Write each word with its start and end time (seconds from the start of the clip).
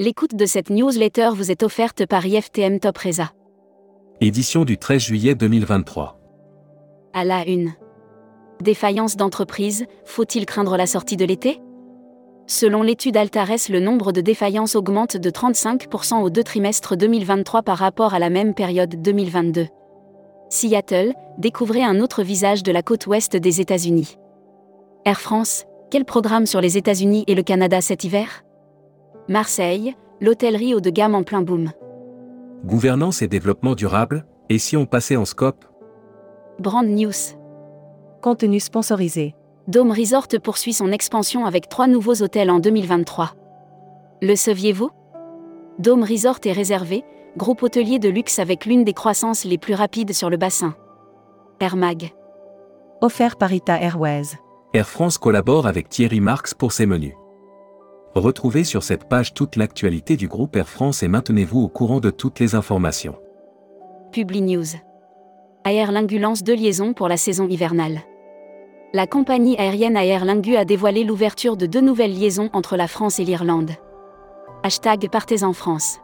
L'écoute 0.00 0.34
de 0.34 0.46
cette 0.46 0.70
newsletter 0.70 1.28
vous 1.34 1.50
est 1.50 1.62
offerte 1.62 2.06
par 2.06 2.24
IFTM 2.24 2.80
Top 2.80 2.96
Reza. 2.96 3.32
Édition 4.22 4.64
du 4.64 4.78
13 4.78 4.98
juillet 4.98 5.34
2023. 5.34 6.18
À 7.12 7.22
la 7.22 7.46
une. 7.46 7.74
Défaillance 8.62 9.18
d'entreprise, 9.18 9.84
faut-il 10.06 10.46
craindre 10.46 10.78
la 10.78 10.86
sortie 10.86 11.18
de 11.18 11.26
l'été? 11.26 11.60
Selon 12.46 12.82
l'étude 12.82 13.18
Altares, 13.18 13.68
le 13.68 13.78
nombre 13.78 14.12
de 14.12 14.22
défaillances 14.22 14.74
augmente 14.74 15.18
de 15.18 15.28
35% 15.30 16.22
au 16.22 16.30
deux 16.30 16.44
trimestres 16.44 16.96
2023 16.96 17.60
par 17.60 17.76
rapport 17.76 18.14
à 18.14 18.18
la 18.18 18.30
même 18.30 18.54
période 18.54 19.02
2022. 19.02 19.66
Seattle, 20.48 21.12
découvrez 21.36 21.82
un 21.82 22.00
autre 22.00 22.22
visage 22.22 22.62
de 22.62 22.72
la 22.72 22.82
côte 22.82 23.06
ouest 23.06 23.36
des 23.36 23.60
États-Unis. 23.60 24.16
Air 25.04 25.20
France, 25.20 25.66
quel 25.90 26.06
programme 26.06 26.46
sur 26.46 26.62
les 26.62 26.78
États-Unis 26.78 27.24
et 27.26 27.34
le 27.34 27.42
Canada 27.42 27.82
cet 27.82 28.04
hiver? 28.04 28.44
Marseille, 29.30 29.94
l'hôtellerie 30.20 30.74
haut 30.74 30.80
de 30.80 30.90
gamme 30.90 31.14
en 31.14 31.22
plein 31.22 31.40
boom. 31.40 31.70
Gouvernance 32.64 33.22
et 33.22 33.28
développement 33.28 33.76
durable, 33.76 34.26
et 34.48 34.58
si 34.58 34.76
on 34.76 34.86
passait 34.86 35.14
en 35.14 35.24
scope? 35.24 35.64
Brand 36.58 36.84
News. 36.84 37.12
Contenu 38.22 38.58
sponsorisé. 38.58 39.36
Dome 39.68 39.92
Resort 39.92 40.26
poursuit 40.42 40.72
son 40.72 40.90
expansion 40.90 41.46
avec 41.46 41.68
trois 41.68 41.86
nouveaux 41.86 42.22
hôtels 42.22 42.50
en 42.50 42.58
2023. 42.58 43.30
Le 44.20 44.34
saviez-vous? 44.34 44.90
Dome 45.78 46.02
Resort 46.02 46.40
est 46.44 46.50
réservé, 46.50 47.04
groupe 47.36 47.62
hôtelier 47.62 48.00
de 48.00 48.08
luxe 48.08 48.40
avec 48.40 48.66
l'une 48.66 48.82
des 48.82 48.94
croissances 48.94 49.44
les 49.44 49.58
plus 49.58 49.74
rapides 49.74 50.12
sur 50.12 50.28
le 50.28 50.38
bassin. 50.38 50.74
Air 51.60 51.76
Mag. 51.76 52.10
Offert 53.00 53.36
par 53.36 53.52
Ita 53.52 53.80
Airways. 53.80 54.40
Air 54.74 54.88
France 54.88 55.18
collabore 55.18 55.68
avec 55.68 55.88
Thierry 55.88 56.18
Marx 56.18 56.52
pour 56.52 56.72
ses 56.72 56.86
menus. 56.86 57.14
Retrouvez 58.16 58.64
sur 58.64 58.82
cette 58.82 59.08
page 59.08 59.34
toute 59.34 59.54
l'actualité 59.54 60.16
du 60.16 60.26
groupe 60.26 60.56
Air 60.56 60.68
France 60.68 61.04
et 61.04 61.08
maintenez-vous 61.08 61.60
au 61.60 61.68
courant 61.68 62.00
de 62.00 62.10
toutes 62.10 62.40
les 62.40 62.56
informations. 62.56 63.14
Publi 64.10 64.42
News. 64.42 64.66
Air 65.64 65.92
Lingu 65.92 66.18
lance 66.18 66.42
deux 66.42 66.56
liaisons 66.56 66.92
pour 66.92 67.06
la 67.06 67.16
saison 67.16 67.46
hivernale. 67.46 68.00
La 68.92 69.06
compagnie 69.06 69.56
aérienne 69.56 69.96
Aer 69.96 70.24
Lingus 70.24 70.56
a 70.56 70.64
dévoilé 70.64 71.04
l'ouverture 71.04 71.56
de 71.56 71.66
deux 71.66 71.80
nouvelles 71.80 72.18
liaisons 72.18 72.50
entre 72.52 72.76
la 72.76 72.88
France 72.88 73.20
et 73.20 73.24
l'Irlande. 73.24 73.70
Hashtag 74.64 75.08
Partez 75.08 75.44
en 75.44 75.52
France. 75.52 75.98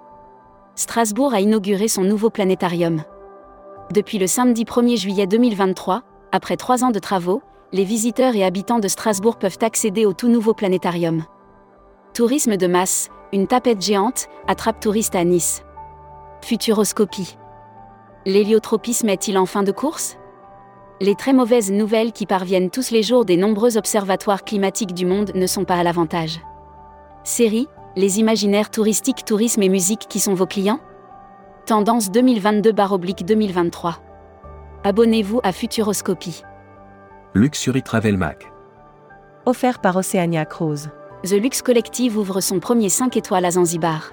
Strasbourg 0.76 1.34
a 1.34 1.40
inauguré 1.40 1.88
son 1.88 2.04
nouveau 2.04 2.30
planétarium. 2.30 3.02
Depuis 3.92 4.18
le 4.18 4.28
samedi 4.28 4.62
1er 4.62 4.96
juillet 4.96 5.26
2023, 5.26 6.04
après 6.30 6.56
trois 6.56 6.84
ans 6.84 6.92
de 6.92 7.00
travaux, 7.00 7.42
les 7.72 7.84
visiteurs 7.84 8.36
et 8.36 8.44
habitants 8.44 8.78
de 8.78 8.86
Strasbourg 8.86 9.38
peuvent 9.38 9.58
accéder 9.60 10.06
au 10.06 10.12
tout 10.12 10.28
nouveau 10.28 10.54
planétarium. 10.54 11.24
Tourisme 12.16 12.56
de 12.56 12.66
masse, 12.66 13.10
une 13.34 13.46
tapette 13.46 13.82
géante, 13.82 14.28
attrape 14.48 14.80
touriste 14.80 15.14
à 15.14 15.22
Nice. 15.22 15.62
Futuroscopie. 16.40 17.36
L'héliotropisme 18.24 19.10
est-il 19.10 19.36
en 19.36 19.44
fin 19.44 19.62
de 19.62 19.70
course? 19.70 20.16
Les 21.02 21.14
très 21.14 21.34
mauvaises 21.34 21.70
nouvelles 21.70 22.12
qui 22.12 22.24
parviennent 22.24 22.70
tous 22.70 22.90
les 22.90 23.02
jours 23.02 23.26
des 23.26 23.36
nombreux 23.36 23.76
observatoires 23.76 24.44
climatiques 24.44 24.94
du 24.94 25.04
monde 25.04 25.32
ne 25.34 25.46
sont 25.46 25.66
pas 25.66 25.74
à 25.74 25.82
l'avantage. 25.82 26.40
Série, 27.22 27.68
les 27.96 28.18
imaginaires 28.18 28.70
touristiques, 28.70 29.26
tourisme 29.26 29.62
et 29.62 29.68
musique 29.68 30.06
qui 30.08 30.18
sont 30.18 30.32
vos 30.32 30.46
clients? 30.46 30.80
Tendance 31.66 32.10
2022-2023. 32.10 33.96
Abonnez-vous 34.84 35.40
à 35.42 35.52
Futuroscopie. 35.52 36.44
Luxury 37.34 37.82
Travel 37.82 38.16
Mag. 38.16 38.38
Offert 39.44 39.80
par 39.80 39.96
Oceania 39.96 40.46
Cruise. 40.46 40.90
The 41.26 41.32
Lux 41.32 41.60
Collective 41.60 42.16
ouvre 42.16 42.40
son 42.40 42.60
premier 42.60 42.88
5 42.88 43.16
étoiles 43.16 43.46
à 43.46 43.50
Zanzibar. 43.50 44.12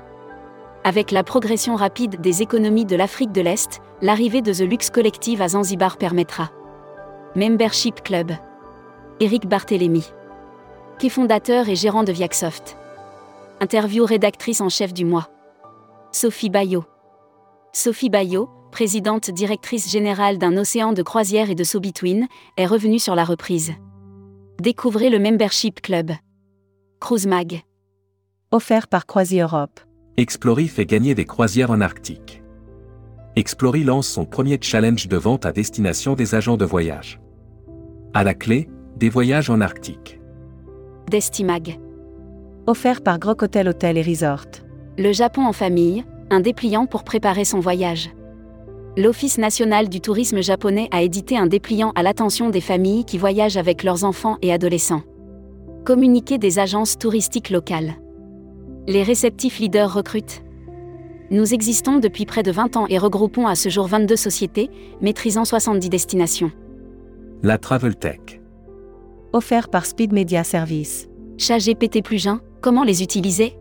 Avec 0.83 1.11
la 1.11 1.23
progression 1.23 1.75
rapide 1.75 2.19
des 2.19 2.41
économies 2.41 2.85
de 2.85 2.95
l'Afrique 2.95 3.31
de 3.31 3.41
l'Est, 3.41 3.81
l'arrivée 4.01 4.41
de 4.41 4.51
The 4.51 4.61
Lux 4.61 4.89
Collective 4.89 5.39
à 5.43 5.49
Zanzibar 5.49 5.97
permettra. 5.97 6.49
Membership 7.35 8.01
Club. 8.01 8.31
Eric 9.19 9.45
Barthélémy. 9.47 10.03
Qui 10.97 11.11
fondateur 11.11 11.69
et 11.69 11.75
gérant 11.75 12.03
de 12.03 12.11
Viacsoft. 12.11 12.77
Interview 13.59 14.05
rédactrice 14.05 14.61
en 14.61 14.69
chef 14.69 14.91
du 14.91 15.05
mois. 15.05 15.29
Sophie 16.11 16.49
Bayot. 16.49 16.85
Sophie 17.73 18.09
Bayot, 18.09 18.49
présidente 18.71 19.29
directrice 19.29 19.91
générale 19.91 20.39
d'un 20.39 20.57
océan 20.57 20.93
de 20.93 21.03
croisière 21.03 21.51
et 21.51 21.55
de 21.55 21.63
So 21.63 21.79
Between, 21.79 22.27
est 22.57 22.65
revenue 22.65 22.97
sur 22.97 23.13
la 23.13 23.23
reprise. 23.23 23.73
Découvrez 24.59 25.11
le 25.11 25.19
Membership 25.19 25.79
Club. 25.79 26.13
Cruise 27.03 27.27
Mag. 27.27 27.63
Offert 28.51 28.87
par 28.87 29.05
Croisi 29.05 29.41
Europe. 29.41 29.81
Explory 30.15 30.69
fait 30.69 30.85
gagner 30.85 31.15
des 31.15 31.25
croisières 31.25 31.69
en 31.69 31.81
Arctique. 31.81 32.41
Explory 33.35 33.83
lance 33.83 34.07
son 34.07 34.23
premier 34.23 34.57
challenge 34.61 35.09
de 35.09 35.17
vente 35.17 35.45
à 35.45 35.51
destination 35.51 36.13
des 36.13 36.33
agents 36.33 36.55
de 36.55 36.63
voyage. 36.63 37.19
À 38.13 38.23
la 38.23 38.33
clé, 38.33 38.69
des 38.95 39.09
voyages 39.09 39.49
en 39.49 39.59
Arctique. 39.59 40.21
Destimag. 41.11 41.77
Offert 42.67 43.01
par 43.01 43.19
Grok 43.19 43.43
Hotel 43.43 43.67
Hotel 43.67 43.97
et 43.97 44.01
Resort. 44.01 44.63
Le 44.97 45.11
Japon 45.11 45.45
en 45.45 45.51
famille, 45.51 46.05
un 46.29 46.39
dépliant 46.39 46.85
pour 46.85 47.03
préparer 47.03 47.43
son 47.43 47.59
voyage. 47.59 48.11
L'Office 48.95 49.39
national 49.39 49.89
du 49.89 49.99
tourisme 49.99 50.41
japonais 50.41 50.87
a 50.91 51.01
édité 51.01 51.37
un 51.37 51.47
dépliant 51.47 51.91
à 51.95 52.03
l'attention 52.03 52.49
des 52.49 52.61
familles 52.61 53.03
qui 53.03 53.17
voyagent 53.17 53.57
avec 53.57 53.83
leurs 53.83 54.05
enfants 54.05 54.37
et 54.41 54.53
adolescents. 54.53 55.03
Communiquer 55.85 56.37
des 56.37 56.59
agences 56.59 56.97
touristiques 56.97 57.49
locales. 57.49 57.95
Les 58.87 59.03
réceptifs 59.03 59.59
leaders 59.59 59.93
recrutent. 59.93 60.41
Nous 61.29 61.53
existons 61.53 61.99
depuis 61.99 62.25
près 62.25 62.41
de 62.41 62.53
20 62.53 62.77
ans 62.77 62.85
et 62.87 62.97
regroupons 62.97 63.47
à 63.47 63.55
ce 63.55 63.67
jour 63.67 63.87
22 63.87 64.15
sociétés, 64.15 64.69
maîtrisant 65.01 65.43
70 65.43 65.89
destinations. 65.89 66.51
La 67.41 67.57
Travel 67.57 67.97
Tech. 67.97 68.39
Offert 69.33 69.67
par 69.67 69.85
Speed 69.85 70.13
Media 70.13 70.45
Service. 70.45 71.09
Chat 71.37 71.57
GPT 71.57 72.01
Plugin, 72.01 72.39
comment 72.61 72.85
les 72.85 73.03
utiliser? 73.03 73.57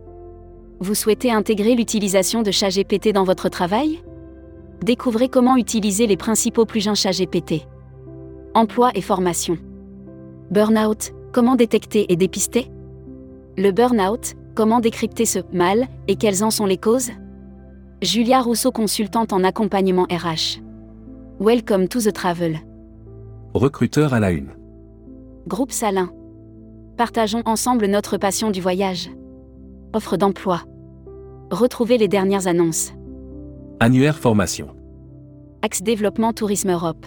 Vous 0.78 0.94
souhaitez 0.94 1.32
intégrer 1.32 1.74
l'utilisation 1.74 2.42
de 2.42 2.52
Chat 2.52 2.68
GPT 2.68 3.08
dans 3.12 3.24
votre 3.24 3.48
travail? 3.48 4.00
Découvrez 4.80 5.28
comment 5.28 5.56
utiliser 5.56 6.06
les 6.06 6.16
principaux 6.16 6.66
plugins 6.66 6.94
Chat 6.94 7.10
GPT. 7.10 7.66
Emploi 8.54 8.92
et 8.94 9.00
formation. 9.00 9.58
Burnout, 10.52 11.12
comment 11.32 11.56
détecter 11.56 12.12
et 12.12 12.16
dépister? 12.16 12.70
Le 13.56 13.72
burnout, 13.72 14.34
comment 14.54 14.80
décrypter 14.80 15.24
ce 15.24 15.40
mal 15.52 15.88
et 16.06 16.16
quelles 16.16 16.44
en 16.44 16.50
sont 16.50 16.66
les 16.66 16.76
causes? 16.76 17.10
Julia 18.02 18.40
Rousseau, 18.40 18.70
consultante 18.70 19.32
en 19.32 19.42
accompagnement 19.42 20.04
RH. 20.04 20.60
Welcome 21.40 21.88
to 21.88 22.00
the 22.00 22.12
travel. 22.12 22.58
Recruteur 23.54 24.14
à 24.14 24.20
la 24.20 24.30
une. 24.30 24.50
Groupe 25.46 25.72
Salin. 25.72 26.10
Partageons 26.96 27.42
ensemble 27.46 27.86
notre 27.86 28.16
passion 28.16 28.50
du 28.50 28.60
voyage. 28.60 29.10
Offre 29.92 30.16
d'emploi. 30.16 30.62
Retrouvez 31.50 31.98
les 31.98 32.08
dernières 32.08 32.46
annonces. 32.46 32.92
Annuaire 33.80 34.18
formation. 34.18 34.68
Axe 35.62 35.82
Développement 35.82 36.32
Tourisme 36.32 36.70
Europe. 36.70 37.06